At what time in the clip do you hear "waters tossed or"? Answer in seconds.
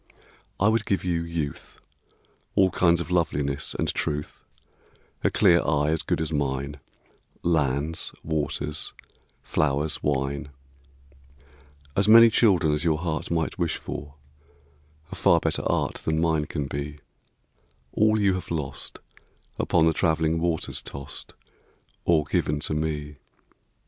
20.39-22.23